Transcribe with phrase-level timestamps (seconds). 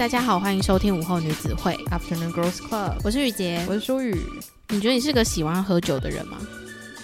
[0.00, 2.94] 大家好，欢迎收听午后女子会 Afternoon Girls Club。
[3.04, 4.16] 我是雨洁，我是舒雨。
[4.70, 6.38] 你觉得你是个喜欢喝酒的人吗？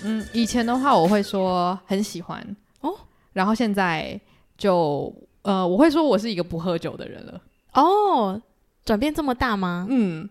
[0.03, 2.95] 嗯，以前的话我会说很喜欢哦，
[3.35, 4.19] 然后现在
[4.57, 7.39] 就呃，我会说我是一个不喝酒的人了。
[7.75, 8.41] 哦，
[8.83, 9.87] 转变这么大吗？
[9.91, 10.27] 嗯，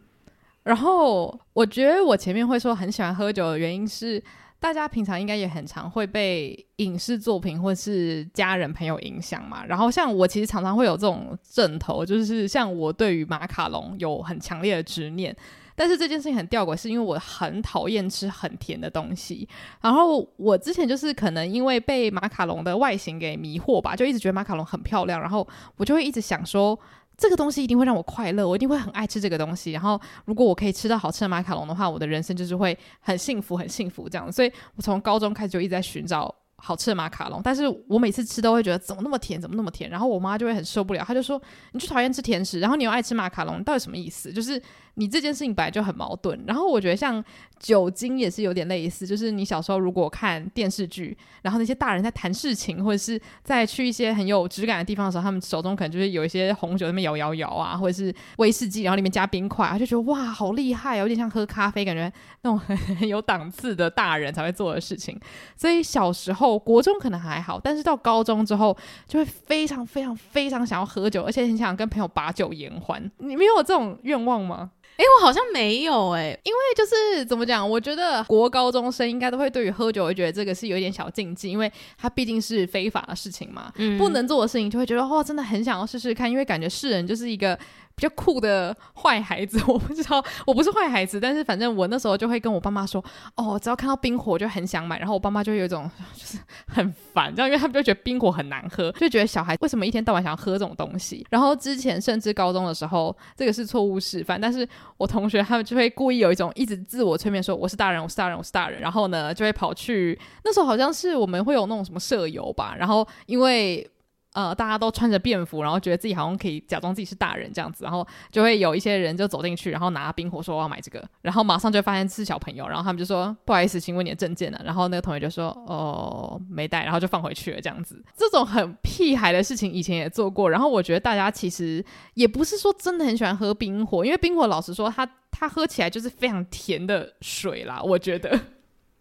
[0.64, 4.20] 然后我觉得我前面会说很喜欢喝酒的原因是。
[4.60, 15.36] 大家平常应该也很常会被影视作品或是家人朋友影响嘛，然后像我其实常常会有这种症头，就是像我对于马卡龙有很强烈的执念，
[15.76, 19.48] 但是这件事情很吊诡，是因为我很讨厌吃很甜的东西，
[19.82, 25.48] 然后我之前就是可能因为被马卡龙的外形给迷惑吧，就一直觉得马卡龙很漂亮，然后
[25.78, 26.80] 我就会一直想说。
[27.18, 29.72] 这个东西一定会让我快乐，我一定会很爱吃这个东西。
[29.72, 34.32] 然后，如果我可以吃到好吃的马卡龙的话，我的人生就是会很幸福，很幸福这样。
[34.32, 39.90] 所以我从高中开始就一直在寻找好吃的马卡龙，但是我每次吃都会觉得怎么那么甜，怎么那么甜。
[39.90, 41.42] 然后我妈就会很受不了，她就说
[41.74, 44.62] ：“你就讨厌吃甜食，然后你又爱吃马卡龙，到底什么意思？”就是。
[44.96, 47.24] 你这件事情本来就很矛盾，然后我觉得像
[47.60, 62.12] 酒精也是有点类似，就是你小时候如果看电视剧，然后那些大人在谈事情，或者是在去一些很有质感的地方的时候，他们手中可能就是有一些红酒在那边摇摇摇啊，或者是威士忌，然后里面加冰块，就觉得哇好厉害，有点像喝咖啡，感觉
[62.42, 65.20] 那种很很有档次的大人才会做的事情。
[65.58, 68.76] 所以小时候国中可能还好，但是到高中之后
[69.08, 73.12] 就会非常非常非常想要喝酒，而且很想跟朋友把酒言欢。
[73.18, 74.72] 你没有这种愿望吗？
[74.98, 87.58] 哎，我好像没有哎、欸，因为就是怎么讲，我觉得国高中生应该都会对于喝酒会觉得这个是有一点小禁忌，因为它毕竟是非法的事情嘛，嗯、不能做的事情就会觉得哦，真的很想要试试看，因为感觉世人就是一个。
[87.96, 93.04] 比较酷的坏孩子， 我不知道，我不是坏孩子，但是反正我那时候就会跟我爸妈说，
[93.36, 101.26] 哦，只要看到冰火就很想买，然后我爸妈就有一种就是很烦，这样，因为他们就觉得冰火很难喝，就觉得小孩为什么一天到晚想要喝这种东西。
[101.30, 104.68] 然后之前甚至高中的时候，这个是错误示范，但是
[104.98, 113.90] 我同学他们就会故意有一种一直自我催眠说我是大人，我是大人，我是大人，然后呢就会跑去那时候好像是我们会有那种什么舍友吧，然后因为。
[114.36, 124.60] 呃，大家都穿着便服，然后觉得自己好像可以假装自己是大人这样子，然后就会有一些人就走进去，然后拿冰火说我要买这个，然后马上就发现是小朋友，然后他们就说不好意思，请问你的证件呢？
[124.66, 128.04] 然后那个同学就说哦没带，然后就放回去了这样子。
[128.18, 131.82] 这种很屁孩的事情以前也做过，然后我觉得大家其实
[132.16, 138.38] 也不是说真的很喜欢喝冰火，因为冰火老实说它它喝起来就是非常甜的水啦，我觉得。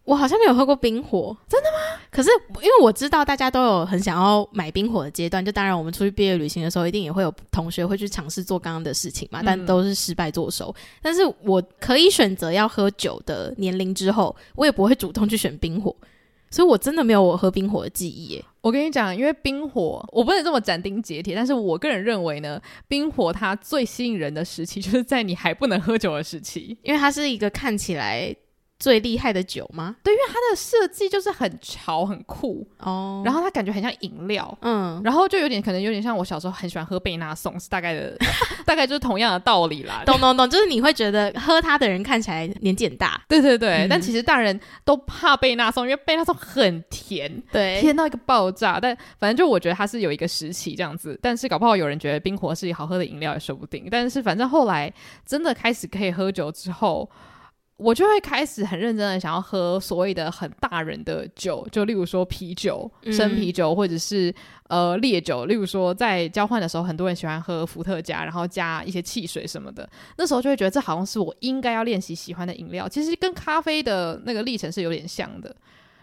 [0.05, 1.99] 我好像没有喝过冰火，真的吗？
[2.11, 2.29] 可是
[2.61, 10.67] 因为我知道大家都有很想要买冰火的阶段，就当然我们出去毕业旅行的时候，一定也会有同学会去尝试做刚刚的事情嘛，但都是失败作收。
[10.67, 15.95] 嗯、但是我可以选择要喝酒的年龄之后，我也不会主动去选冰火，
[16.51, 18.45] 所以我真的没有我喝冰火的记忆耶。
[18.61, 28.35] 我跟你讲，因为冰火我不能这么斩钉截铁，但是我个人认为呢，冰火它最吸引人的时期就是在你还不能喝酒的时期，因为它是一个看起来。
[28.85, 29.95] 最厉害的酒吗？
[30.03, 38.15] 对，因为它的设计就是很潮、很酷哦，然后它感觉很像饮料，嗯，然后就有点可能有点像我小时候很喜欢喝贝纳颂，是大概的，
[38.63, 40.03] 大概就是同样的道理啦。
[40.05, 48.79] 懂懂懂，就是你会觉得喝它的人看起来年纪很大，对对对，嗯、但其实大人都怕贝纳颂，因为贝纳颂很甜，对，甜到一个爆炸。
[48.79, 53.87] 但反正就我觉得它是有一个时期这样子，但是搞不好有人觉得冰火是好喝的饮料也说不定。
[53.89, 54.93] 但是反正后来
[55.25, 57.09] 真的开始可以喝酒之后。
[57.77, 64.33] 我就会开始很认真的想要喝所谓的很大人的酒，就例如说啤酒、生啤酒，或者是
[64.69, 65.45] 呃烈酒。
[65.45, 69.87] 例如说在交换的时候，很多人喜欢喝伏特加，然后加一些汽水什么的。
[70.17, 72.87] 那时候就会觉得这好像是我应该要练习喜欢的饮料。
[72.87, 75.53] 其实跟咖啡的那个历程是有点像的。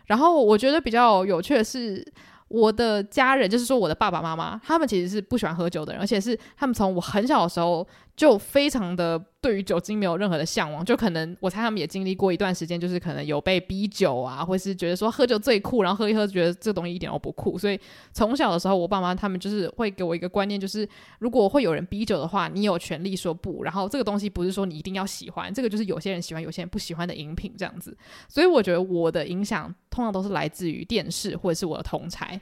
[0.07, 2.07] 然后我觉得比较有趣的是。
[2.49, 17.59] 我的家人，就是说我的爸爸妈妈，他们其实是不喜欢喝酒的人，而且是他们从我很小的时候就非常的对于酒精没有任何的向往，就可能我猜他们也经历过一段时间，就是可能有被逼酒啊，或是觉得说喝酒最酷，然后喝一喝觉得这东西一点都不酷。
[17.59, 17.81] 所以
[18.13, 20.87] 从小的时候，我爸妈他们就是会给我一个观念，就是
[21.19, 23.65] 如果会有人逼酒的话，你有权利说不。
[23.65, 27.97] 然后这个东西不是说你一定要喜欢，这个就是有些人喜欢，有些人不喜欢的饮品这样子。
[28.29, 32.39] 所以我觉得我的影响通常都是来自于电视或者是我的同侪。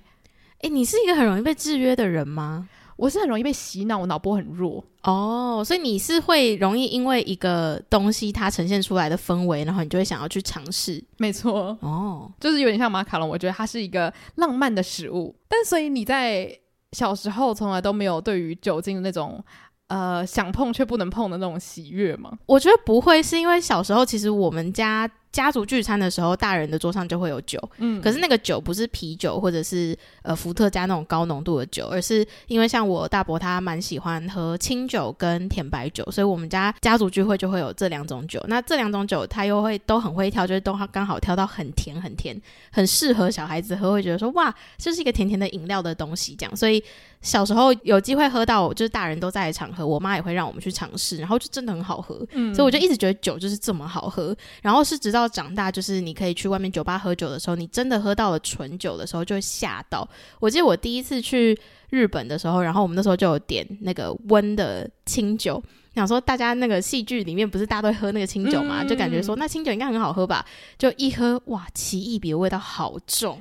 [0.63, 2.69] 诶，你是一个很容易被制约的人吗？
[3.01, 11.03] 我是很容易被洗脑，我脑波很弱哦，所以你是会容易因为一个东西它呈现出来的氛围，然后你就会想要去尝试。
[11.17, 16.55] 没错，哦，就是有点像马卡龙，我觉得它是一个浪漫的食物，但所以你在
[16.93, 19.43] 小时候从来都没有对于酒精的那种
[19.87, 22.39] 呃想碰却不能碰的那种喜悦吗？
[22.45, 25.11] 我觉得不会，是因为小时候其实我们家。
[25.33, 38.45] 家族聚餐的时候，大人的桌上就会有酒，嗯，可是那个酒不是啤酒或者是呃伏特加那种高浓度的酒，而是因为像我大伯他蛮喜欢喝清酒跟甜白酒，所以我们家家族聚会就会有这两种酒。
[38.49, 42.41] 那这两种酒他又会都很会挑，就是都刚好挑到很甜很甜，
[42.73, 46.57] 很适合小孩子喝，会觉得说哇，这是一个甜甜的饮料的东西这样。
[46.57, 46.83] 所以
[47.23, 54.37] 小时候有机会喝到，就是大人都在的场合，我妈也会让我们去尝试，然后就真的很好喝，嗯，所以我就一直觉得酒就是这么好喝。
[54.63, 60.09] 然后是直到到长大，就是你可以去外面酒吧喝酒的时候，你真的喝到了纯酒的时候，就会吓到。
[60.39, 61.59] 我记得我第一次去
[61.91, 65.63] 日本的时候，然后我们那时候就有点那个温的清酒，
[65.95, 70.45] 想说大家那个戏剧里面不是大家都会喝那个清酒嘛，就感觉说那清酒应该很好喝吧，
[70.79, 73.41] 就一喝哇，奇异比的味道好重，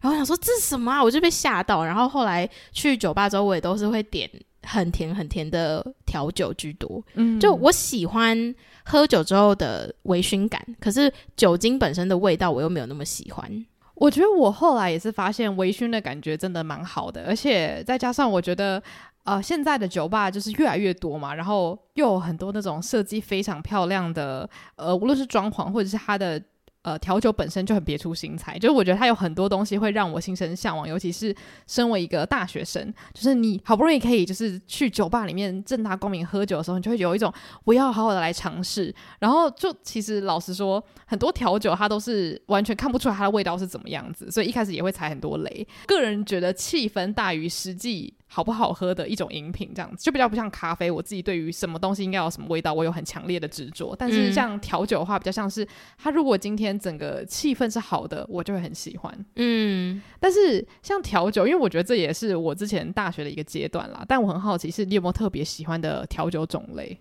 [0.00, 1.84] 然后想说这是什么啊，我就被吓到。
[1.84, 4.28] 然后后来去酒吧之后，我也都是会点
[4.62, 8.54] 很甜很甜的调酒居多，嗯，就我喜欢。
[8.84, 13.66] 喝酒之后的微醺感，可是酒精本身的味道我又没有那么喜欢。
[13.94, 18.82] 我觉得我后来也是发现微醺的感觉真的蛮好的，而且再加上我觉得，
[19.24, 26.42] 呃，现在的酒吧就是越来越多嘛，然后又有很多那种设计非常漂亮的，呃，无论是装潢或者是它的。
[26.82, 31.34] 呃，调酒本身就很别出心裁，就是我觉得它有很多东西会让我心生向往，尤其是
[31.66, 37.30] 身为一个大学生，就是你好不容易可以就是去酒吧里面正大光明喝酒的时候，你就会有一种
[37.64, 38.94] 我要好好的来尝试。
[39.18, 45.66] 然后就其实老实说，很多调酒它都是完全看不出来它的味道是怎么样子，所以一开始也会踩很多雷。
[45.86, 48.14] 个人觉得气氛大于实际。
[48.32, 50.88] 好不好喝的一种饮品，这样子就比较不像咖啡。
[50.88, 53.92] 我自己对于什么东西应该有什么味道，我有很强烈的执着。
[53.98, 55.66] 但是像调酒的话，比较像是
[55.98, 59.26] 它如果今天整个气氛是好的，我就会很喜欢。
[59.34, 64.04] 嗯，但是像调酒，因为我觉得这也是我之前大学的一个阶段啦。
[64.06, 66.96] 但我很好奇，是你有没有特别喜欢的调酒种类？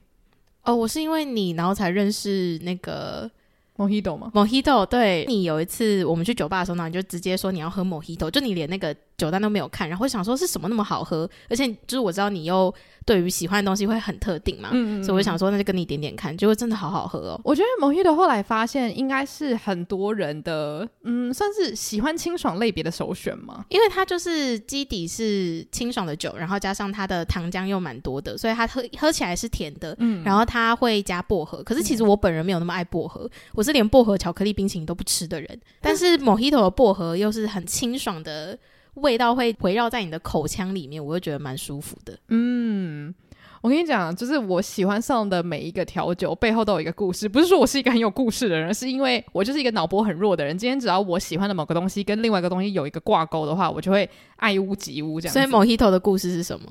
[0.64, 3.30] 哦，我是因为你，然后才认识那个。
[3.78, 12.74] Mojito 吗？Mojito，对，你有一次我们去酒吧的时候呢，你就直接说你要喝 Mojito，就你连那个酒单都没有看，然后想说是什么那么好喝，而且就是我知道你又。
[13.06, 17.42] 对于喜欢的东西会很特定嘛，嗯，所以我想说那就跟你点点看，结果真的好好喝哦。
[17.44, 38.60] 我觉得 Mojito 后来发现应该是很多人的，嗯，算是喜欢清爽类别的首选嘛，因为它就是基底是清爽的酒，然后加上它的糖浆又蛮多的，所以它喝喝起来是甜的，嗯，然后它会加薄荷，可是其实我本人没有那么爱薄荷，我是连薄荷巧克力冰淇淋都不吃的人，但是 Mojito 的薄荷又是很清爽的。
[39.02, 42.18] 味道会围绕在你的口腔里面，我会觉得蛮舒服的。
[42.30, 43.14] 嗯，
[43.62, 50.58] 我跟你讲，就是我喜欢上的每一个调酒背后都有一个故事，不是说我是一个很有故事的人，是因为我就是一个脑波很弱的人。
[50.58, 55.34] 今天只要我喜欢的某个东西跟另外一个东西有一个挂钩的话，我就会爱屋及乌这样。
[55.34, 56.66] 所以 Mojito 的故事是什么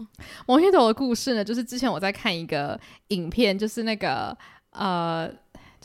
[0.46, 4.36] ？Mojito 的故事呢，就是之前我在看一个影片，就是那个
[4.72, 5.30] 呃。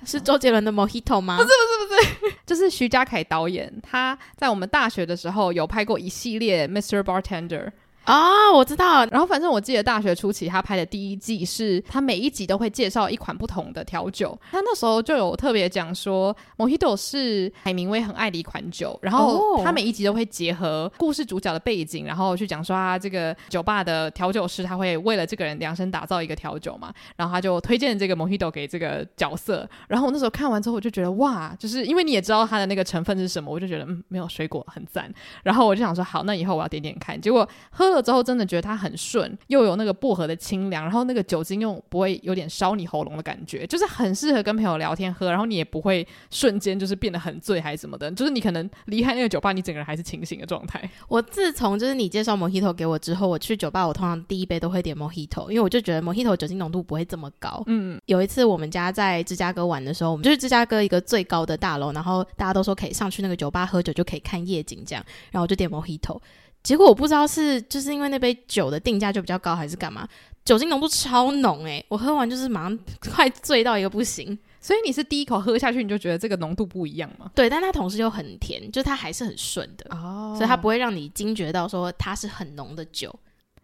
[0.06, 1.38] 是周杰伦的 Mojito 吗？
[1.38, 7.02] 不是不是不是， 就是徐嘉凯导演，他在我们大学的时候有拍过一系列 Mr.
[7.02, 7.72] Bartender。
[8.04, 9.06] 啊、哦，我知道。
[9.06, 14.38] 然后反正我记得大学初期他拍的第一季是，他每一集都会介绍一款不同的调酒。
[14.52, 19.00] 他那时候就有特别讲说，Mojito 是海明威很爱的一款酒。
[19.02, 26.94] 然后他每一集都会结合故事主角的背景，然后去讲说啊这个酒吧的调酒师他会为了这个人量身打造一个调酒嘛。
[27.16, 29.66] 然后他就推荐这个 Mojito 给这个角色。
[29.88, 35.10] 然后我那时候看完之后，我就觉得哇，就是因为你也知道它的那个成分是什么，我就觉得嗯，没有水果很赞。
[35.44, 37.20] 然后我就想说，好，那以后我要点点看。
[37.22, 37.93] 结果喝。
[37.96, 50.90] 了之后真的觉得它很顺，又有那个薄荷的清凉，然后那个酒精又不会有点烧你喉咙的感觉，就是很适合跟朋友聊天喝，然后你也不会瞬间就是变得很醉还是什么的，就是你可能离开那个酒吧，你整个人还是清醒的状态。
[51.08, 57.64] 我自从就是你介绍 Mojito 给我之后，我去酒吧我通常第一杯都会点 Mojito，因为我就觉得 Mojito 酒精浓度不会这么高。
[57.68, 66.20] 嗯，有一次我们家在芝加哥玩的时候，我们就是芝加哥一个最高的大楼，然后大家都说可以上去那个酒吧喝酒就可以看夜景这样，然后我就点 Mojito。
[66.64, 70.08] 结果我不知道是就是因为那杯酒的定价就比较高还是干嘛，
[70.46, 72.80] 酒精浓度超浓诶、欸，我喝完就是马上
[73.14, 74.38] 快醉到一个不行。
[74.62, 77.30] 所以你是第一口喝下去你就觉得这个浓度不一样吗？
[77.36, 83.14] 对，但它同时又很甜，就它还是很顺的哦，所以它不会让你惊觉到说它是很浓的酒。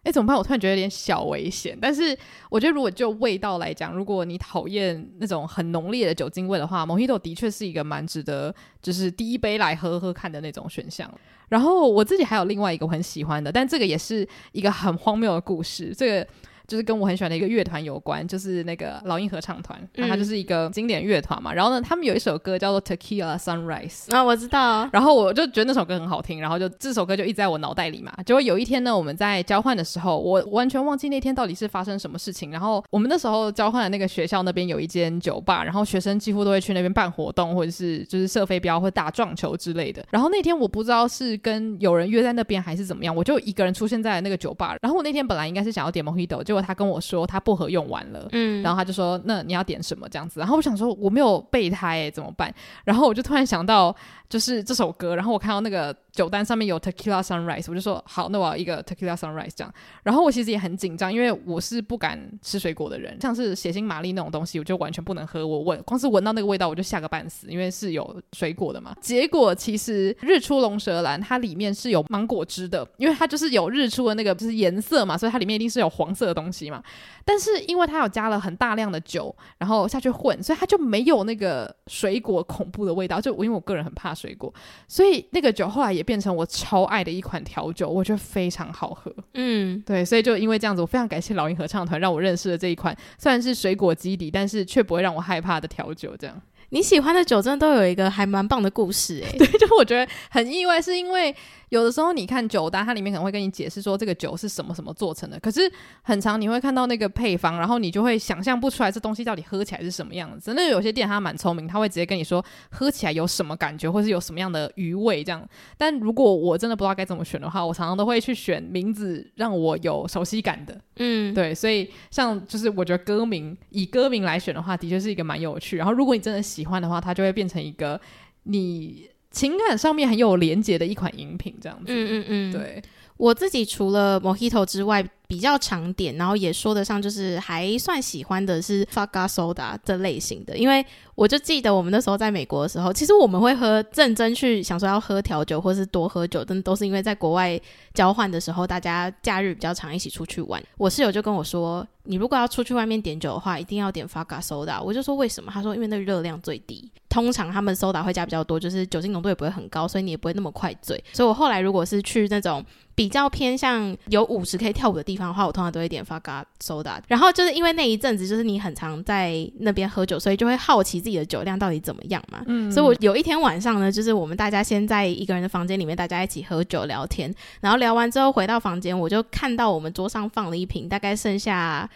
[0.02, 0.36] 哎，怎么办？
[0.36, 1.76] 我突然觉得有点小危险。
[1.80, 2.16] 但是
[2.50, 11.10] 我觉得，如果就味道来讲，如果你讨厌那种很浓烈的酒精味的话，Mojito 的确是一个蛮值得，就是第一杯来喝喝看的那种选项。
[11.50, 15.94] 然后我自己还有另外一个我很喜欢的，但这个也是一个很荒谬的故事。
[15.94, 16.26] 这个。
[16.70, 21.52] 就是跟我很喜欢的一个乐团有关，就是那个老鹰合唱团，然后它就是一个经典乐团嘛。
[21.52, 24.88] 然后呢，他们有一首歌叫做《Tequila Sunrise》啊，我知道。
[24.92, 28.12] 然后我就觉得那首歌很好听，然后就这首歌就一直在我脑袋里嘛。
[28.24, 32.52] 结果有一天呢，我们在交换的时候，我完全忘记那天到底是发生什么事情。
[32.52, 40.06] 然后我们那时候交换的那个学校那边有一间酒吧，然后学生几乎都会去那边办活动，或者是就是射飞镖或打撞球之类的。
[40.10, 44.76] 然后那天我不知道是跟有人约在那边还是怎么样，我就一个人出现在那个酒吧。
[44.80, 50.40] 然后我那天本来应该是想要点 Mojito，结果他跟我说他薄荷用完了，嗯，然后他就说，那你要点什么这样子？
[50.40, 52.52] 然后我想说我没有备胎诶，怎么办？
[52.84, 53.94] 然后我就突然想到
[54.28, 55.94] 就是这首歌，然后我看到那个。
[56.10, 59.72] 酒单上面有 Tequila Sunrise，我就说好，那我要一个 Tequila Sunrise 这样。
[60.02, 65.46] 然后我其实也很紧张，因为我是不敢吃水果的人，像是血腥玛丽那种东西，我就完全不能喝。
[65.46, 68.92] 我闻光是闻到那个味道，我就吓个半死，因为是有水果的嘛。
[69.00, 76.82] 结果其实日出龙舌兰它里面是有芒果汁的，因为它就是有日出的那个就是颜色嘛，所以它里面一定是有黄色的东西嘛。
[77.24, 83.20] 但是因为它有加了很大量的酒，然后下去混，所以它就没有那个水果恐怖的味道。
[83.20, 84.52] 就我因为我个人很怕水果，
[84.88, 89.14] 所以那个酒后来也变成我超爱的一款调酒，我觉得非常好喝。
[89.34, 96.16] 嗯，对，所以就因为这样子，我非常感谢老鹰合唱团让我认识了这一款虽然是水果基底，但是却不会让我害怕的调酒。
[96.16, 96.40] 这样。
[96.72, 101.34] 你喜欢的酒真的都有一个还蛮棒的故事诶，对， 就我觉得很意外，是因为
[101.70, 105.60] 有的时候你看酒单，它里面可能会跟你解释说这个酒是什么什么做成的，可是
[106.02, 110.52] 很长你会看到那个配方，然后你就会想象不出来这东西到底喝起来是什么样子。
[110.54, 115.48] 那有些店它蛮聪明，他会直接跟你说喝起来有什么感觉，或是有什么样的余味这样。
[115.78, 120.78] 但如果我真的不知道该怎么选的话，我常常都会去选名字让我有熟悉感的。
[120.96, 125.76] 嗯，对，所以像就是我觉得歌名以歌名来选的话，的确是一个蛮有趣。
[125.76, 127.98] 然后如果你真的喜欢的话，它就会变成一个
[128.42, 131.86] 你情感上面很有连结的一款饮品，这样子。
[131.88, 132.82] 嗯嗯嗯，对。
[133.16, 140.84] 我自己除了 Mojito 之外，比较常点，然后也说得上就是还算喜欢的是 Vodka Soda 这类型的，因为
[141.14, 147.60] 我就记得我们那时候在美国的时候，其实我们会喝认真去想说要喝调酒或是多喝酒，但都是因为在国外
[147.94, 150.60] 交换的时候，大家假日比较常一起出去玩。
[150.76, 154.82] 我室友就跟我说，你如果要出去外面点酒的话，一定要点 Vodka Soda。
[154.82, 155.52] 我就说为什么？
[155.54, 161.00] 他说因为那个热量最低，通常他们 Soda 会加比较多，就是酒精浓度也不会很高，所以你也不会那么快醉。
[161.12, 166.98] 所以我后来如果是去那种比较偏向有舞池可以跳舞的地方的话，我通常都会点 fuck Soda。
[167.08, 172.42] 然后就是因为那一阵子，就是你很常在那边喝酒，所以就会好奇自己的酒量到底怎么样嘛。
[172.46, 177.32] 嗯，所以我有一天晚上呢，就是我们大家先在一个人的房间里面，大家一起喝酒聊天。
[177.60, 181.88] 然后聊完之后回到房间，我就看到我们桌上放了一瓶，大概剩下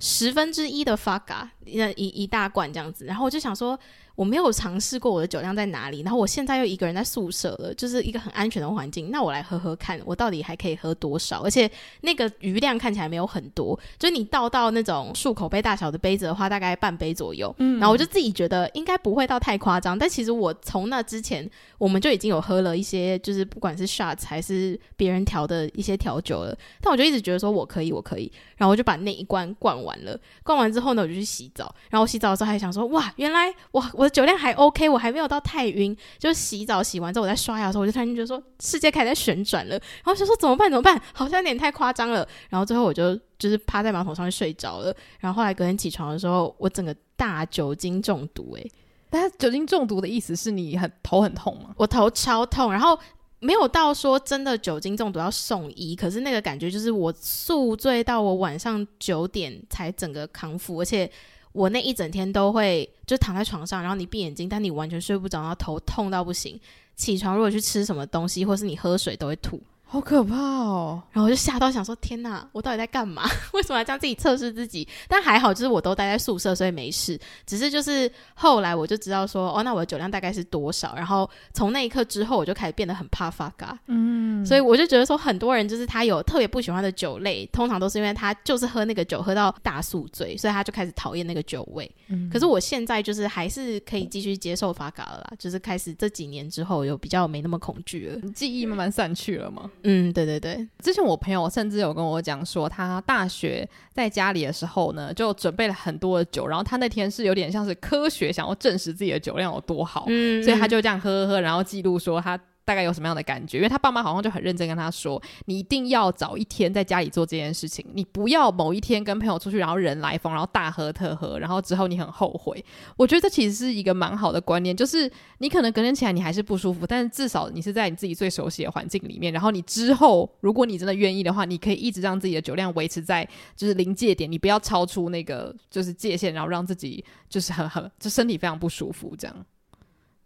[0.00, 3.04] 十分之一的 Vodka，一一一大罐这样子。
[3.04, 3.78] 然后我就想说。
[4.14, 9.10] 我没有尝试过我的酒量在哪里，然后我现在又一个人在宿舍了，就是一个很安全的环境。
[9.10, 11.40] 那我来喝喝看，我到底还可以喝多少？
[11.40, 11.68] 而且
[12.02, 17.52] 那个余量看起来没有很多，就是你倒到那种漱口杯大小的杯子的话，大概半杯左右。
[17.58, 19.98] 嗯，然后我就自己觉得应该不会到太夸张。
[19.98, 26.54] 但其实我从那之前，我们就已经有喝了一些，就是不管是 shots 还是别人调的一些调酒了。
[26.82, 28.30] 但我就一直觉得说我可以，我可以。
[28.58, 30.20] 然后我就把那一罐灌完了。
[30.44, 31.74] 灌完之后呢，我就去洗澡。
[31.88, 34.02] 然后我洗澡的时候还想说，哇，原来哇我。
[34.02, 35.96] 我的酒量还 OK，我还没有到太晕。
[36.18, 39.76] 就洗澡洗完之后，我在刷牙的时候，我就突然间觉得说世界开始在旋转了。
[39.76, 40.68] 然后就说怎么办？
[40.68, 41.00] 怎么办？
[41.14, 42.26] 好像有点太夸张了。
[42.48, 44.92] 然后最后我就就是趴在马桶上面睡着了。
[45.20, 48.56] 然后后来隔天起床的时候，我整个大酒精中毒。
[48.56, 48.72] 诶，
[49.08, 51.72] 但是酒精中毒的意思是你很头很痛吗？
[51.76, 52.98] 我头超痛，然后
[53.38, 61.08] 没有到说真的酒精中毒要送医，可是那个感觉就是我宿醉到我晚上九点才整个康复，而且。
[61.52, 66.58] 我那一整天都会就躺在床上，然后你闭眼睛，但你完全睡不着，然后头痛到不行。
[66.96, 69.60] 起床如果去吃什么东西，或是你喝水都会吐。
[69.92, 71.02] 好可怕哦！
[71.12, 73.24] 然后我就吓到想说：天哪，我到底在干嘛？
[73.52, 74.88] 为什么要这样自己测试自己？
[75.06, 77.20] 但还好，就是我都待在宿舍，所以没事。
[77.44, 80.94] 只是就是后来我就知道说，哦，那我的酒量大概是多少？
[80.96, 83.76] 然后从那一刻之后，我就开始变得很怕 Vodka。
[83.88, 91.90] 嗯，所以我就觉得说，很多人就是他有特别不喜欢的酒类，通常都是因为他就是喝那个酒喝到大宿醉，所以他就开始讨厌那个酒味。
[92.08, 98.30] 嗯，可是我现在就是还是可以继续接受 Vodka 了啦，就是开始这几年之后有比较没那么恐惧了。
[98.30, 99.70] 记忆慢慢散去了吗？
[99.84, 100.68] 嗯，对对对。
[100.80, 112.38] 之前我朋友甚至有跟我讲说，他大学在家里的时候呢，就准备了很多的酒，然后他那天是有点像是科学想要证实自己的酒量有多好，嗯，所以他就这样喝喝喝，然后记录说他。
[112.64, 113.58] 大概有什么样的感觉？
[113.58, 122.64] 因为他爸妈好像就很认真跟他说：“你一定要找一天在家里做这件事情，你不要某一天跟朋友出去，然后人来疯，然后大喝特喝，然后之后你很后悔。”
[122.96, 129.32] 我觉得这其实是一个蛮好的观念，就是你可能隔天起来你还是不舒服，但是至少你是在你自己最熟悉的环境里面。
[129.32, 139.46] 然后你之后，如果你真的愿意的话，你可以一直让自己的酒量维持在就是临界点，你不要超出那个就是界限，然后让自己就是很很就身体非常不舒服这样。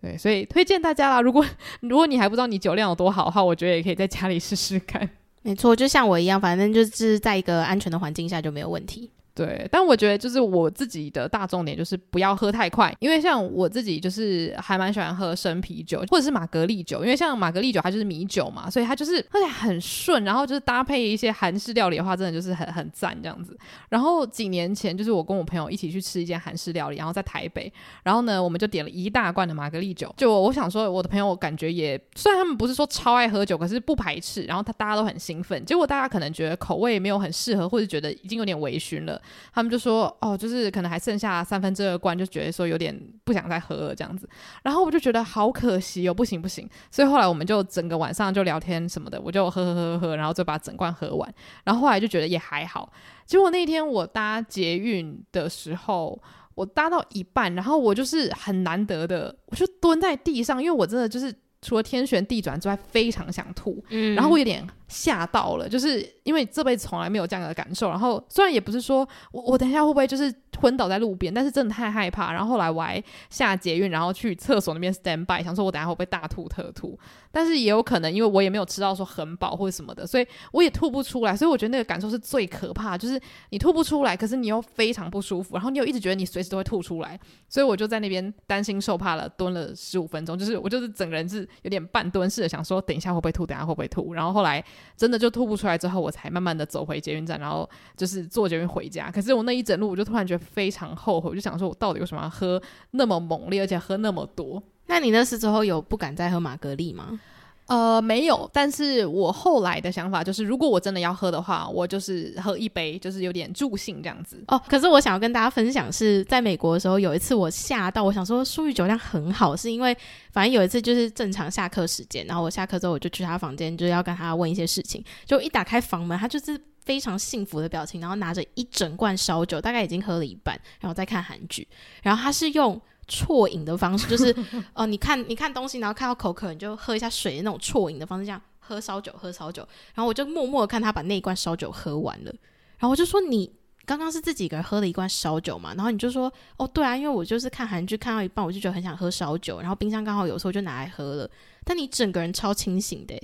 [0.07, 1.21] 对，所以推荐大家啦。
[1.21, 1.45] 如果
[1.81, 5.09] 如果你还不知道你酒量有多好的话，我觉得也可以在家里试试看。
[5.43, 9.11] 没错，就像我一样，反正就是在一个安全的环境下就没有问题。
[9.37, 23.55] 对，但我觉得就是我自己的大重点就是不要喝太快，因为像我自己就是还蛮喜欢喝生啤酒或者是玛格丽酒，因为像玛格丽酒它就是米酒嘛，所以它就是喝起来很顺，然后就是搭配一些韩式料理的话，真的就是很很赞这样子。
[23.91, 27.71] 然后几年前就是我跟我朋友一起去吃一间韩式料理，然后在台北，
[28.05, 39.21] 然后呢我们就点了一大罐的玛格丽酒，就我想说我的朋友感觉也虽然他们不是说超爱喝酒，可是不排斥，然后他大家都很兴奋，结果大家可能觉得口味没有很适合，或者觉得已经有点微醺了。
[39.53, 44.29] 他们就说：“哦，就是可能还剩下三分之二罐，就觉得说有点不想再喝了这样子。”
[44.63, 46.69] 然后我就觉得好可惜哦，不行不行。
[46.91, 51.35] 所以后来我们就整个晚上就聊天什么的，我就喝喝喝喝，然后就把整罐喝完。
[51.65, 52.93] 然后后来就觉得也还好。
[53.25, 56.21] 结果那天我搭捷运的时候，
[56.55, 63.85] 我搭到一半，然后我就是很难得的，我就蹲在地上，因为我真的就是除了天旋地转之外，非常想吐。
[63.91, 64.67] 嗯，然后我有点。
[64.89, 67.89] 吓到了，就是因为这辈子从来没有这样的感受。
[67.89, 72.33] 然后虽然也不是说我我等一下会不会就是昏倒在路边，但是真的太害怕。
[72.33, 76.99] 然后后来我还下捷运，然后去厕所那边 stand by，想说我等下会不会大吐特吐。
[77.33, 81.37] 但是也有可能，因为我也没有吃到说很饱或者什么的，所以我也吐不出来。
[81.37, 87.19] 所以我觉得那个感受是最可怕，就是你吐不出来，可是你又非常不舒服，然后你又一直觉得你随时都会吐出来。
[87.49, 94.15] 所以我就在那边担心受怕了，蹲了十五分钟，就是我就是整个人是有点半蹲式的，想说等一下会不会吐，等下会不会吐。
[94.15, 94.65] 然后后来。
[94.97, 99.11] 真的就吐不出来之后，我才慢慢的走回捷运站，然后就是坐捷运回家。
[99.11, 102.61] 可是我那一整路，我就突然觉得非常后悔，我就想说，我到底为什么要喝
[102.93, 104.63] 那么猛烈，而且喝那么多？
[104.87, 107.21] 那你那时之后有不敢再喝玛格丽吗？
[107.67, 114.41] 呃，没有，但是我后来的想法就是，如果我真的要喝的话，我就是喝一杯，就是有点助兴这样子。
[114.47, 119.93] 哦，可是我想要跟大家分享是在美国的时候，有一次我吓到，我想说书宇酒量很好，是因为
[120.31, 131.67] 反正有一次就是正常下课时间，然后我下课之后我就去他房间，就要跟他问一些事情，就一打开房门，他就是非常幸福的表情，然后拿着一整罐烧酒，大概已经喝了一半，然后在看韩剧，
[132.03, 132.81] 然后他是用。
[133.09, 134.35] 啜饮的方式就是，
[134.75, 139.67] 哦、你看，你看东西，然后看到口渴，你就喝一下水的那种啜饮的方式，这样喝烧酒，喝烧酒。
[139.95, 142.31] 然后我就默默看他把那一罐烧酒喝完了，
[142.79, 143.51] 然后我就说：“你
[143.85, 151.31] 刚刚是自己一个人喝了一罐烧酒嘛？”然后你就说：“哦，对啊，因为我就是看韩剧看到一半，我就觉得很想喝烧酒，然后冰箱刚好有时候就拿来喝了。
[151.65, 153.15] 但你整个人超清醒的，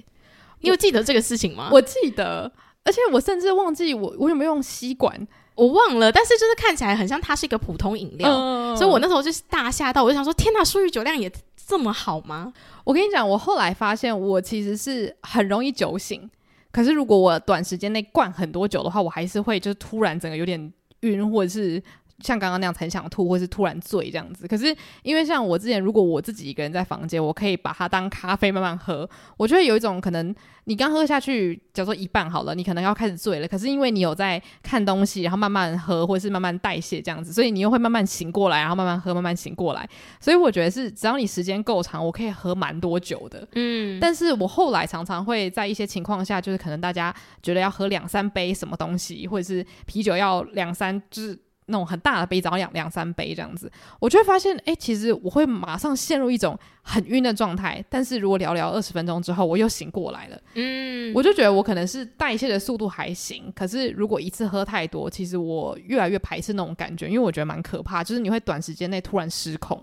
[0.60, 2.52] 你有记得这个事情吗？”我记得，
[2.84, 5.26] 而且我甚至忘记我我有没有用吸管。
[5.54, 11.30] 我忘了，但是就是看起来很像它是一个普通饮料，嗯，所以我那时候就是大吓到，我就想说：天哪，舒玉酒量也
[11.66, 12.52] 这么好吗？
[12.84, 16.28] 我跟你讲，我后来发现我其实是很容易酒醒，
[16.70, 21.82] 可是如果我短时间内灌很多酒的话，我还是会就是突然整个有点晕，或者是。
[22.20, 24.46] 像刚刚那样很想吐，或是突然醉这样子。
[24.46, 29.09] 可是因为像我之前，如果我自己一个人在房间，我可以把它当咖啡慢慢喝。
[29.37, 33.48] 我觉得有一种可能，你刚喝下去，假如说一半好了，你可能要开始醉了。
[33.48, 39.88] 可是因为你有在看东西，然后慢慢喝，或是慢慢代谢这样子，所以你又会慢慢醒过来，然后慢慢喝，慢慢醒过来。
[40.20, 43.46] 所以我觉得是只要你时间够长，我可以喝蛮多酒的。
[43.55, 51.38] 嗯，但是我后来常常会在一些情况下，就是可能大家觉得要喝两三杯什么东西，或者是啤酒要两三支。
[51.72, 57.85] 那种很大的杯子，然后两两三杯这样子，我就会发现，哎、欸，其实我会马上陷入一种很晕的状态。
[57.88, 60.40] 但是如果聊聊二十分钟之后，我又醒过来了。
[60.54, 69.82] 嗯，我就觉得我可能是代谢的速度还行，可是如果一次喝太多，其实我越来越排斥那种感觉，因为我觉得蛮可怕，就是你会短时间内突然失控。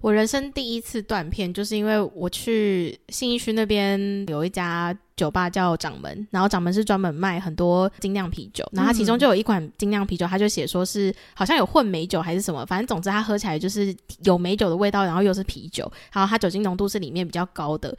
[0.00, 17.94] 我人生第一次断片，就是因为我去信义区那边有一家酒吧叫掌门，然后掌门是专门卖很多精酿啤酒，然后它其中就有一款精酿啤酒，他就写说是好像有混美酒还是什么，反正总之它喝起来就是有美酒的味道，然后又是啤酒，然后它酒精浓度是里面比较高的。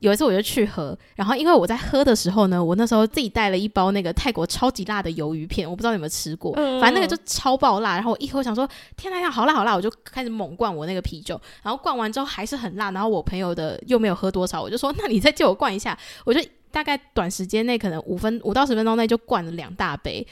[0.00, 7.94] 有一次我就去喝，然后因为我在喝的时候呢，我那时候自己带了一包那个泰国超级辣的鱿鱼片，我不知道你有没有吃过，反正那个就超爆辣。
[7.94, 12.90] 然后我一喝想说天哪，好辣好辣，我就开始猛灌我那个啤酒，然后灌完之后还是很辣。
[12.90, 16.40] 然后我朋友的又没有喝多少，我就说那你再借我灌一下，我就。
[16.72, 20.26] 大概短时间内可能五分五到十分钟内就灌了两大杯，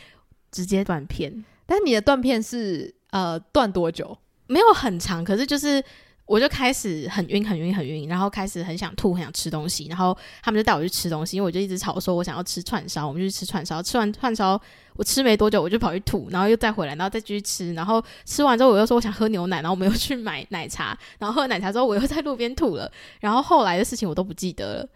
[0.50, 1.42] 直接断片。
[1.64, 4.18] 但是你的断片是呃断多久？
[4.48, 5.83] 没有很长，可是就是。
[6.26, 14.58] 我就开始很晕，很晕，很晕，然后开始很想吐，很想吃东西，然后他们就带我去吃东西，因为我就一直吵说，我想要吃串烧，我们就去吃串烧，吃完串烧，
[14.94, 24.88] 我吃没多久，我就跑去吐，然后又再回来，然后再继续吃，然后吃完之后，我又说我想喝牛奶，然后我们又去买奶茶，然后喝奶茶之后，我又在路边吐了，然后后来的事情我都不记得了，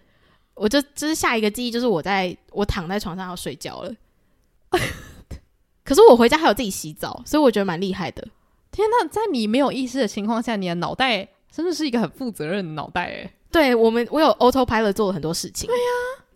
[0.54, 3.94] 我就就是下一个记忆就是我在我躺在床上要睡觉了，
[5.84, 8.26] 可是我回家还有自己洗澡，所以我觉得蛮厉害的。
[8.78, 13.28] 天呐，在你没有意识的情况下，你的脑袋真的是一个很负责任的脑袋诶。
[13.50, 15.66] 对我们，我有 autopilot 做了很多事情。
[15.66, 15.82] 对呀、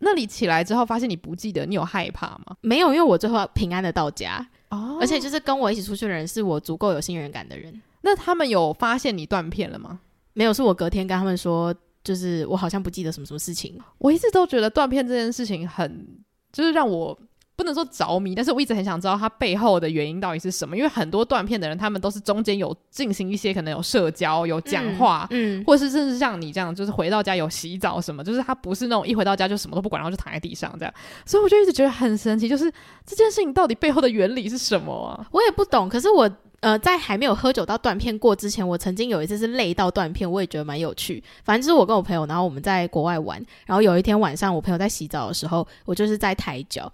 [0.01, 2.57] 那你起来之后发现你不记得，你有害怕吗？
[2.61, 4.45] 没有，因为我最后平安的到家。
[4.71, 7.81] 哦，而且就是跟我一起出去的人是我足够有信任感的人。
[8.01, 10.01] 那他们有发现你断片了吗？
[10.33, 13.81] 没有，是我隔天跟他们说，就是我好像不记得什么什么事情。
[13.99, 16.05] 我一直都觉得断片这件事情很，
[16.53, 17.17] 就是让我。
[17.63, 20.77] 不能说着迷，但是我一直很想知道它背后的原因到底是什么。
[20.77, 30.93] 因为很多断片的人，他们都是中间有进行一些可能有社交、有讲话，嗯，嗯，或是甚至像你这样，就是回到家有洗澡什么，就是他不是那种一回到家就什么都不管，然后就躺在地上这样。
[31.25, 32.69] 所以我就一直觉得很神奇，就是
[33.07, 35.25] 这件事情到底背后的原理是什么啊？
[35.31, 35.89] 我也不懂。
[35.89, 36.29] 可是我
[36.61, 41.23] 呃，在还没有喝酒到断片过之前，我曾经有一次是累到断片，我也觉得蛮有趣。
[41.43, 46.93] 反正就是我跟我朋友，然后我们在国外玩，然后有一天晚上，我朋友在洗澡的时候，我就是在抬脚。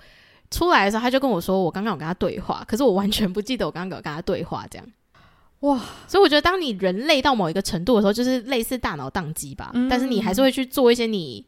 [0.51, 4.87] 出来的时候，他就跟我说：“我刚刚有跟他对话，可是我完全不记得我刚刚有跟他对话。”这样，
[5.61, 5.79] 哇！
[6.07, 9.71] 所以我觉得，当你人累到某一个程度的时候，就是类似大脑宕机吧。
[9.75, 11.45] 嗯，但是你还是会去做一些你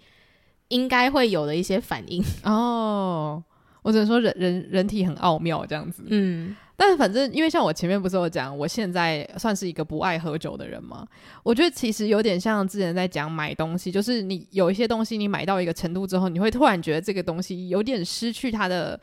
[0.68, 2.22] 应该会有的一些反应。
[2.44, 3.42] 哦，
[3.82, 6.04] 我只能说人人人体很奥妙，这样子。
[6.06, 6.56] 嗯。
[6.82, 11.06] 但反正，因为像我前面不是有讲，我现在算是一个不爱喝酒的人嘛。
[11.42, 18.98] 我觉得其实有点像之前在讲买东西，就是你有一些东西，你买到一个程度之后，你会突然觉得这个东西有点失去它的。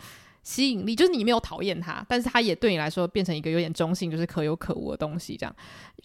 [0.47, 5.35] 吸引力就是你没有讨厌它，但是它也对你来说变成一个有点中性，就是可有可无的东西。
[5.35, 5.53] 这样，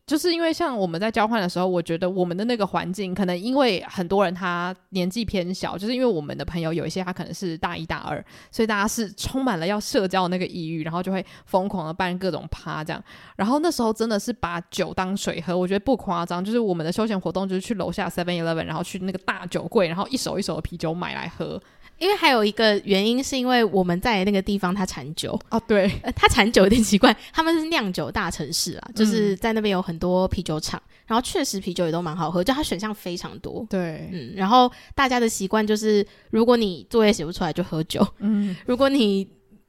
[0.05, 13.01] 就是因为像我们在交换的时候，我觉得我们的那个环境，可能因为很多人他年纪偏小，就是因为我们的朋友有一些他可能是大一大二，所以大家是充满了要社交的那个抑郁，然后就会疯狂的办各种趴这样。
[13.37, 21.63] 然后那时候真的是把酒当水喝，我觉得不夸张，就是我们的休闲活动就是去楼下 Seven Eleven，然后去那个大酒柜，然后一手一手的啤酒买来喝。
[22.03, 25.39] 因为还有一个原因，是因为我们在那个地方它产酒。
[25.51, 39.29] 哦，对，呃，它产酒有点奇怪，他们是酿酒大城市啊，就是在那边有很多啤酒厂，然后确实啤酒也都蛮好喝，就它选项非常多，对，嗯，然后大家的习惯就是，如果你作业写不出来就喝酒，嗯，如果你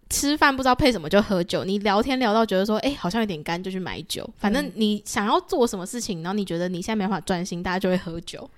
[0.09, 8.49] 吃饭不知道配什么就喝酒，你聊天聊到觉得说，哎，好像有点干就去买酒，反正你想要做什么事情，然后你觉得你现在没办法专心，大家就会喝酒。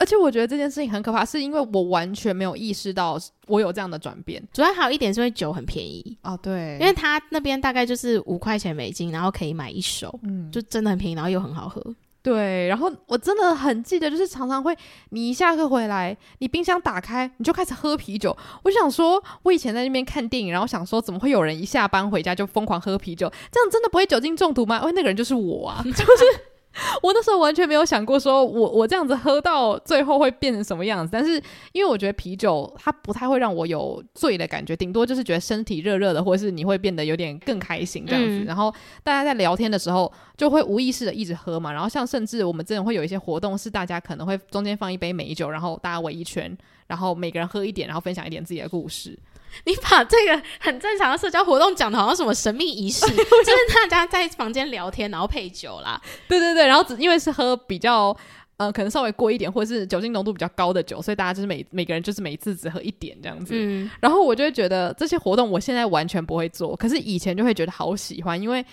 [0.00, 4.42] 而且我觉得这件事情很可怕，是因为我完全没有意识到我有这样的转变。
[4.50, 11.94] 主要还有一点是因为酒很便宜哦，对，因为他那边大概就是五块钱美金，然后可以买一手，嗯，就真的很便宜，然后又很好喝。
[12.22, 14.76] 对，然后我真的很记得，就是常常会
[15.10, 18.36] 你一下课回来，你冰箱打开，你就开始喝啤酒。
[18.62, 23.30] 我想说，我以前在那边看电影，然后想说，怎么会有人一下班回家就疯狂喝啤酒？
[23.50, 24.78] 这样真的不会酒精中毒吗？
[24.80, 26.49] 因为那个人就是我啊， 就是。
[27.02, 31.10] 我那时候完全没有想过，说我我这样子喝到最后会变成什么样子。
[31.12, 38.44] 但是因为我觉得啤酒它不太会让我有醉的感觉，顶多就是觉得身体热热的，或者是你会变得有点更开心这样子。
[38.44, 41.72] 嗯、然后大家在聊天的时候就会无意识的一直喝嘛。
[41.72, 46.56] 然后像甚至我们真的会有一些活动，是大家可能会中间放一杯美酒，然后大家围一圈，
[46.86, 49.18] 然后每个人喝一点，然后分享一点自己的故事。
[49.66, 56.00] 你把这个很正常的社交活动讲的好像什么神秘仪式， 就是大家在房间聊天，然后配酒啦。
[56.28, 58.16] 对对对，然后只因为是喝比较
[58.56, 63.54] 呃，可能稍微贵一点，或者是酒精浓度比较高的酒，所以大家就是每每个人就是每次只喝一点这样子。
[63.56, 68.64] 嗯，然后我就会觉得这些活动我现在完全不会做，可是以前就会觉得好喜欢，因为。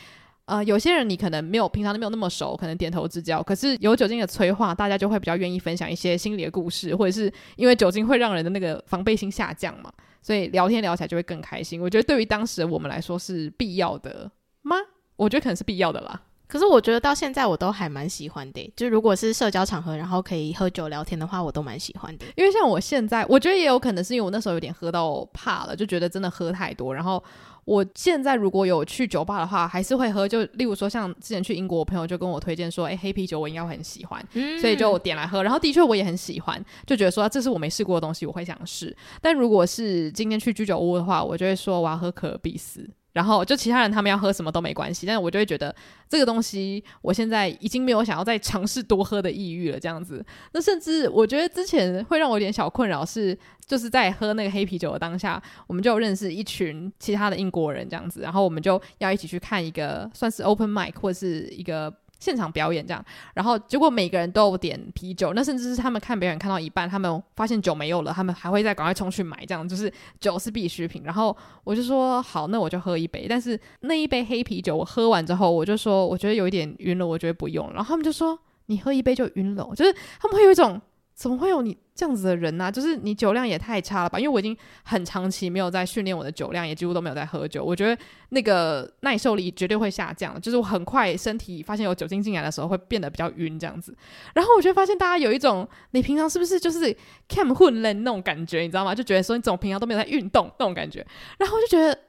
[0.49, 3.43] 呃，有些人你可能没有平常都没有那么熟，可能点头之交。
[3.43, 9.91] 可是有酒精的催化，大家就会比较愿意分享一些心里的故事，或者是因为酒精会让人的那个防备心下降嘛，
[10.27, 11.81] 所以聊天聊起来就会更开心。
[11.81, 14.29] 我觉得对于当时的我们来说是必要的
[14.61, 14.75] 吗？
[15.15, 16.21] 我觉得可能是必要的啦。
[16.49, 22.25] 可是我觉得到现在我都还蛮喜欢的，就如果是社交场合，然后可以喝酒聊天的话，我都蛮喜欢的。
[22.35, 27.23] 因为像我现在，我觉得也有可能是因为我那时候有点喝到怕了，就觉得真的喝太多，然后。
[27.67, 30.25] 我现在如果有去酒吧的话，还是会喝。
[30.25, 35.43] 就例如说，像之前去英国，我朋友就跟我推荐说，诶、欸，黑啤酒我应该会很喜欢，嗯、所以就点来喝。
[35.43, 38.95] 然后的确我也很喜欢，就觉得说这是我没试过的东西，我会想试。
[39.21, 42.89] 但如果是今天去居酒屋的话，我就会说我要喝可尔必思。
[43.17, 45.75] 然后就其他人他们要喝什么都没关系，但是我就会觉得
[46.08, 50.23] 这个东西我现在已经没有想要再尝试多喝的意欲了，这样子。
[50.51, 61.91] 那甚至我觉得之前会让我有点小困扰是，就是在喝那个黑啤酒的当下，我们就认识一群其他的英国人这样子，然后我们就要一起去看一个算是 open mic 或者是一个。
[62.19, 63.03] 现场表演这样，
[63.34, 71.03] 然后结果每个人都有点啤酒，那甚至是他们看表演看到一半，他们发现酒没有了，他们还会再赶快冲去买，这样就是酒是必需品。
[71.03, 73.27] 然后我就说好，那我就喝一杯。
[73.30, 77.67] 但是那一杯黑啤酒我喝完之后，我就说我觉得有一点晕了，我觉得不用。
[77.73, 80.82] 然后他们就说你喝一杯就晕了，就是他们会有一种。
[81.17, 84.19] 怎么会有你这样子的人呢、就是你酒量也太差了吧？
[84.19, 87.63] 因为我已经很长期没有在训练我的酒量，也几乎都没有在喝酒。
[87.63, 87.99] 我觉得
[88.30, 93.97] 那个耐受力绝对会下降，就是我很快身体发现有酒精进来的时候会变得比较晕这样子。
[94.36, 96.95] 然后我就发现大家有一种，你平常是不是就是
[97.27, 98.93] cam 混人那种感觉，你知道吗？
[98.93, 101.03] 就觉得说你怎么平常都没有在运动那种感觉。
[101.39, 101.99] 然后我就觉得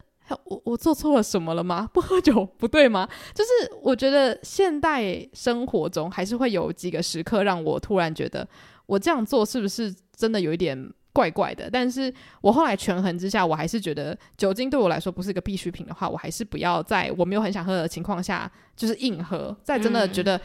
[0.44, 1.88] 我我做错了什么了吗？
[1.94, 3.08] 不喝酒不对吗？
[3.34, 8.46] 就是我觉得现代生活中还是会有几个时刻让我突然觉得。
[8.88, 10.76] 我这样做是不是真的有一点
[11.12, 11.70] 怪怪的？
[11.70, 19.56] 但是我后来权衡之下，我还是觉得酒精对我来说不是一个必需品的话，我还是不要在我没有很想喝的情况下，就是硬喝。
[19.62, 20.40] 在真的觉得。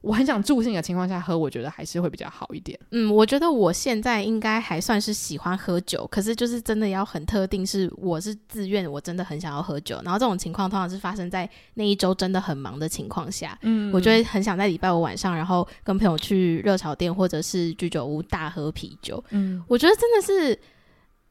[0.00, 2.78] 我很想助兴的情况下喝，我觉得还是会比较好一点。
[2.90, 10.00] 嗯，我觉得我现在应该还算是喜欢喝酒，可是就是真的要很特定，是我是自愿，我真的很想要喝酒。
[10.04, 19.22] 然后这种情况通常是发生在那一周真的很忙的情况下，嗯，我就会很想在礼拜五晚上，然后跟朋友去热炒店或者是居酒屋大喝啤酒。
[19.30, 20.58] 嗯，我觉得真的是。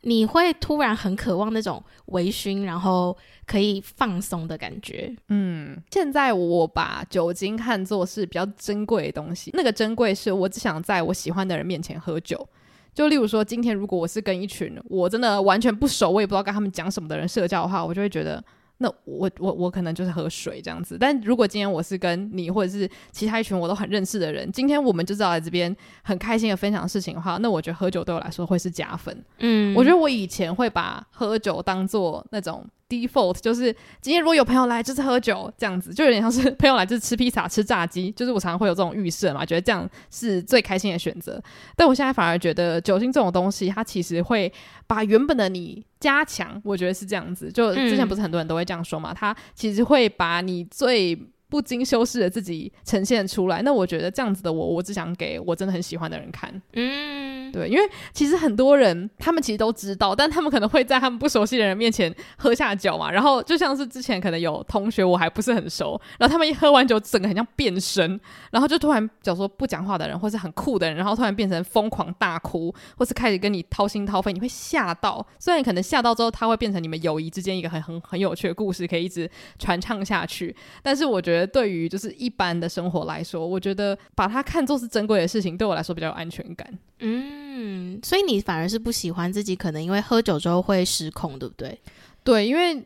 [0.02, 5.14] 你会突然很渴望那种微醺，然后可以放松的感觉。
[5.30, 9.52] 嗯，现在我把酒精看作是比较珍贵的东西。
[9.54, 12.48] 那个珍贵是我只想在我喜欢的人面前喝酒。
[12.94, 18.44] 就例如说，今天如果我是跟一群我真的完全不熟，我也不知道跟他们讲什么的人社交的话，我就会觉得。
[18.80, 29.24] 那我我我可能就是喝水这样子，但如果今天我是跟你或者是其他一群我都很认识的人，今天我们就知道来这边很开心的分享事情的话，那我觉得喝酒对我来说会是加分。
[29.40, 32.66] 嗯，我觉得我以前会把喝酒当做那种。
[32.90, 41.42] Default 就是今天如果有朋友来就是喝酒这样子，就有点像是 朋友来就是吃披萨吃炸鸡，就是我常常会有这种预设嘛，觉得这样是最开心的选择。
[41.76, 44.52] 但我现在反而觉得酒精这种东西，它其实会
[44.88, 47.52] 把原本的你加强，我觉得是这样子。
[47.52, 51.14] 就之前不是很多人都会这样说嘛，它其实会把你最
[51.50, 53.62] 不经修饰的自己呈现出来。
[53.64, 56.62] 那我觉得这样子的我，我只想给我真的很喜欢的人看。
[56.74, 57.37] 嗯。
[57.52, 63.12] 对，因为其实很多人他们其实都知道，但他们可能会在他们不熟悉的人面前喝下酒嘛。
[63.12, 68.20] 然后就像是之前可能有同学我还不是很熟，然后他们一喝完酒，整个很像变身，
[68.52, 75.26] 然后就突然假如说不讲话的人或是很酷的人，然后突然变成疯狂大哭，或是开始跟你掏心掏肺，你会吓到。
[75.40, 80.56] 虽然可能吓到之后，他会变成你们友谊之间一个很很很有趣的故事，可以一直传唱下去。
[80.82, 86.68] 但是我觉得对于就是一般的生活来说，我觉得把它看作是珍贵的事情，对我来说比较有安全感。
[87.00, 87.37] 嗯。
[87.40, 91.80] 嗯，所以你反而是不喜欢自己可能因为喝酒之后会失控，对不对？
[92.24, 92.84] 对，因为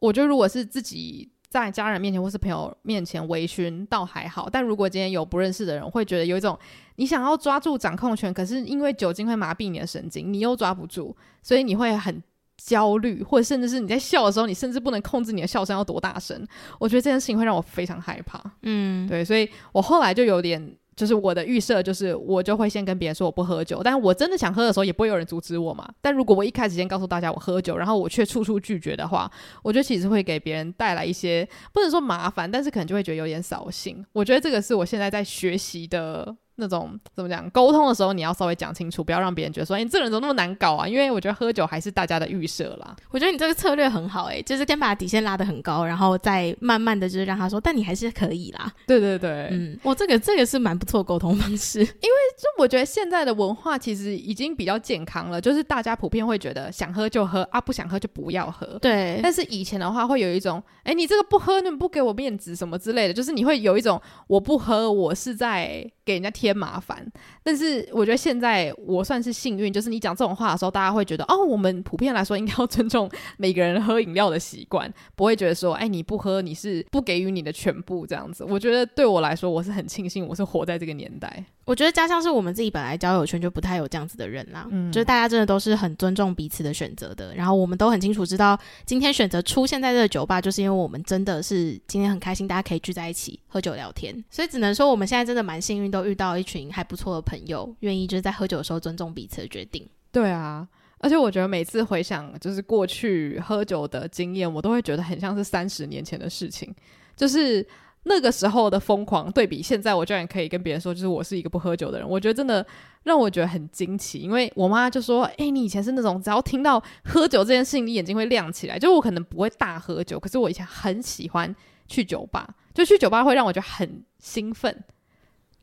[0.00, 6.58] 我觉得如果是自己在家人面前或是朋友面前微醺倒还好，但如果今天有不认识的人，会觉得有一种
[6.96, 12.22] 你想要抓住掌控权，可是因为酒精会麻痹你的神经，你又抓不住，所以你会很
[12.58, 16.46] 焦虑，或者甚至是你在笑的时候，你甚至不能控制你的笑声要多大声。
[16.78, 18.40] 我觉得这件事情会让我非常害怕。
[18.62, 20.76] 嗯，对，所以我后来就有点。
[20.94, 25.88] 就是我的预设，就是我就会先跟别人说我不喝酒，但是我真的想喝的时候，也不会有人阻止我嘛。
[26.00, 29.30] 但如果我一开始先告诉大家我喝酒，然后我却处处拒绝的话，
[29.62, 34.04] 我觉得其实会给别人带来一些不能说麻烦，但是可能就会觉得有点扫兴。
[34.12, 36.36] 我觉得这个是我现在在学习的。
[36.56, 37.48] 那种怎么讲？
[37.50, 40.86] 沟通的时候你要稍微讲清楚，不要让别人觉得说，哎，你这个人怎么那么难搞啊？
[40.86, 42.94] 因为我觉得喝酒还是大家的预设啦。
[43.10, 48.72] 我觉得你这个策略很好，哎，就是先把底线拉得很高，然后再慢慢的就是让他说，但你还是可以啦。
[48.86, 51.88] 对对对，嗯，我这个这个是蛮不错沟通方式，因为
[52.36, 58.66] 就我觉得现在的文化其实已经比较健康了，就是大家普遍会觉得想喝就喝啊，不想喝就不要喝。
[58.80, 65.90] 对，但是以前的话会有一种，哎，你这个不喝，你不给我面子什么之类的，就是你会有一种我不喝，我是在。
[66.04, 67.06] 给人家添麻烦，
[67.42, 78.44] 但是我觉得现在我算是幸运，就是你讲这种话的时候，大家会觉得哦，我们普遍来说应该要尊重每个人喝饮料的习惯，不会觉得说，哎，你不喝你是不给予你的全部这样子。
[78.44, 81.44] 我觉得对我来说，我是很庆幸我是活在这个年代。
[81.64, 99.86] 我觉得加上是我们自己本来交友圈就不太有这样子的人啦，嗯，就是大家真的都是很尊重彼此的选择的，然后我们都很清楚知道今天选择出现在这个酒吧，就是因为我们真的是今天很开心，大家可以聚在一起喝酒聊天，所以只能说我们现在真的蛮幸运，都遇到一群还不错的朋友，愿意就是在喝酒的时候尊重彼此的决定。
[100.10, 100.66] 对啊。
[100.98, 106.72] 而且我觉得每次回想就是过去喝酒的经验，我都会觉得很像是三十年前的事情，
[107.16, 107.66] 就是
[108.04, 112.66] 那个时候的疯狂对比现在，我居然可以跟别人说，就是我是一个不喝酒的人，我觉得真的
[113.04, 114.18] 让我觉得很惊奇。
[114.18, 121.54] 因为我妈就说：“诶，你以前是那种只要听到喝酒这件事情，你眼睛会亮起来。”就我可能不会大喝酒，可是我以前很喜欢
[121.86, 124.82] 去酒吧，就去酒吧会让我觉得很兴奋。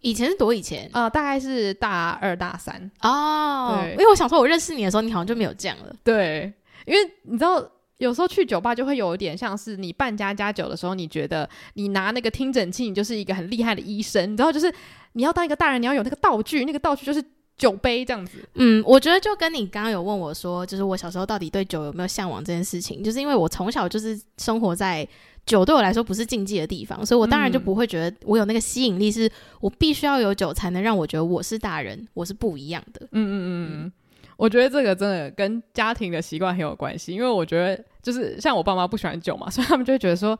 [0.01, 3.79] 以前是多以前啊、呃，大概是大二大三哦。
[3.81, 5.93] 对，因为我想说，我认识你的时候，你好像就没有这样了。
[6.05, 6.53] 对，
[6.85, 7.61] 因为你知道，
[7.99, 14.33] 有时候去酒吧就会有一点像是你扮家家酒的时候，你觉得你拿那个听诊器，你就是一个很厉害的医生。
[14.33, 14.73] 你知道，就是
[15.13, 17.23] 你要当一个大人，你要有那个道具，那个道具就是
[17.57, 18.37] 酒杯这样子。
[18.55, 25.07] 嗯，我觉得就跟你刚刚有问我说，就是我小时候到底对酒有没有向往这件事情，就是因为我从小就是生活在。
[25.45, 29.27] 酒对我来说不是禁忌的地方，所以我当然就不会觉得我有那个吸引力，是
[29.59, 33.01] 我必须要有酒才能让我觉得我是大人，我是不一样的。
[33.05, 33.91] 嗯嗯嗯嗯，
[34.39, 40.39] 我觉得这个真的跟家庭的习惯很有关系，因为我觉得就是像我爸妈不喜欢酒嘛， 所以他们就会觉得说，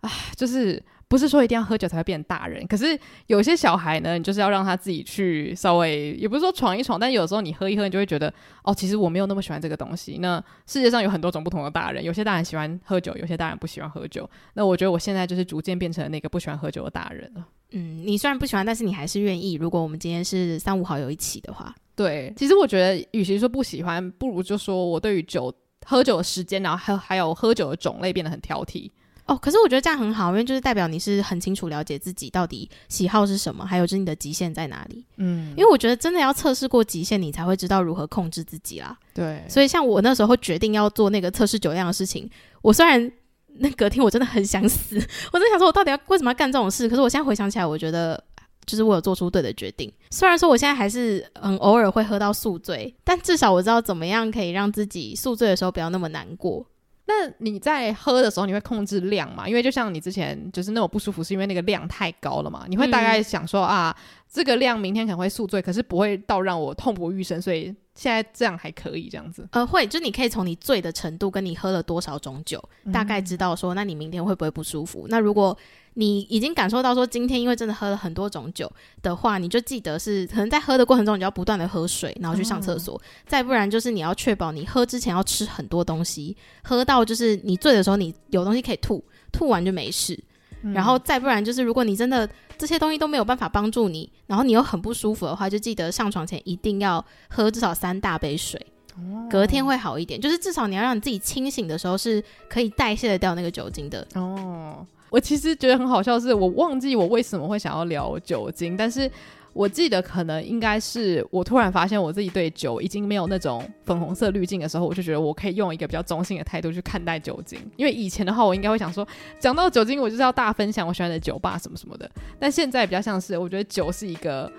[0.00, 0.82] 啊，就是。
[1.10, 10.18] 不是说一定要喝酒才会变大人，可是有些小孩呢，你就是要让他自己去稍微，也不是说闯一闯，但有时候你喝一喝，你就会觉得，哦，其实我没有那么喜欢这个东西。
[10.20, 14.30] 那世界上有很多种不同的大人，有些大人喜欢喝酒，有些大人不喜欢喝酒。
[14.54, 17.44] 那我觉得我现在就是逐渐变成那个不喜欢喝酒的大人了。
[17.72, 19.54] 嗯，你虽然不喜欢，但是你还是愿意。
[19.54, 25.52] 如果我们今天是三五好友一起的话，对，其实我觉得，与其说不喜欢，不如就说我对于酒
[25.84, 28.90] 喝酒的时间，然后还还有喝酒的种类变得很挑剔。
[29.26, 35.04] 哦，可是我觉得这样很好，因为就是代表你是很清楚了解自己到底喜好是什么，还有就是你的极限在哪里。
[35.18, 38.96] 嗯，因为我觉得真的要测试过极限，你才会知道如何控制自己啦。
[39.12, 42.28] 对，所以像我那时候决定要做那个测试酒量的事情，
[42.62, 43.12] 我虽然
[43.58, 44.96] 那隔天 我真的很想死，
[45.32, 46.88] 我在想说我到底要为什么要干这种事？
[46.88, 48.20] 可是我现在回想起来，我觉得
[48.66, 49.92] 就是我有做出对的决定。
[50.10, 56.66] 虽然说我现在还是很偶尔会喝到宿醉，但至少我知道怎么样可以让自己宿醉的时候不要那么难过。
[57.06, 59.48] 那你在喝的时候，你会控制量吗？
[59.48, 62.66] 因为就像你之前就是那种不舒服，是因为那个量太高了嘛？
[62.68, 63.96] 你会大概想说、嗯、啊，
[64.30, 67.64] 这个量明天可能会宿醉，可是不会到让我痛不欲生，所以
[67.96, 69.44] 现在这样还可以这样子。
[69.50, 75.06] 呃，会，就你可以从你醉的程度跟你喝了多少种酒，嗯、大概知道说，那你明天会不会不舒服？
[75.08, 75.56] 那如果
[75.94, 78.70] 你已经感受到说今天因为真的喝了很多种酒
[79.02, 82.94] 的话，你就记得是可能在喝的过程中，你就要不断的喝水，然后去上厕所。
[82.94, 90.18] 哦、再不然就是你要确保你喝之前要吃很多东西，喝到就是你醉的时候你有东西可以吐，吐完就没事。
[90.62, 98.60] 嗯、然后再不然就是如果你真的这些东西都没有办法帮助你，然后你又很不舒服的话，就记得上床前一定要喝至少三大杯水，
[98.96, 100.20] 哦、隔天会好一点。
[100.20, 104.86] 就是至少你要让你自己清醒的时候是可以代谢得掉那个酒精的哦。
[105.10, 109.10] 我其实觉得很好笑，是我忘记我为什么会想要聊酒精，但是
[109.52, 117.58] 我记得可能应该是我突然发现我自己对酒已经没有那种粉红色滤镜的时候，我就觉得我可以用一个比较中性的态度去看待酒精。
[117.76, 119.06] 因为以前的话，我应该会想说，
[119.38, 122.10] 讲到酒精，我就是要大分享我喜欢的酒吧什么什么的。
[122.38, 124.50] 但现在比较像是，我觉得酒是一个。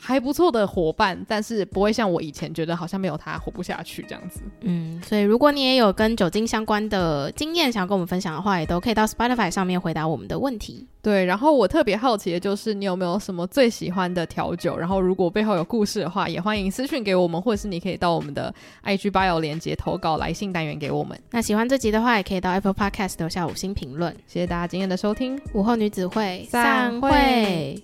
[0.00, 4.40] 还不错的伙伴，但是不会像我以前觉得好像没有他活不下去这样子。
[4.60, 10.86] 嗯，所以如果你也有跟酒精相关的经验想要跟我们分享的话，也都可以到 Spotify 上面回答我们的问题。
[11.02, 14.76] 对，然后我特别好奇的就是你有没有什么最喜欢的调酒？
[14.76, 21.18] 然后如果背后有故事的话，也欢迎私讯给我们，或者是你可以到我们的 IG bio 连接投稿来信单元给我们。
[21.30, 24.14] 那喜欢这集的话，也可以到 Apple Podcast 留下五星评论。
[24.26, 27.82] 谢谢大家今天的收听，午后女子会散会。